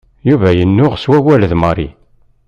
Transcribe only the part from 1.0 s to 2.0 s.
wawal d Mary.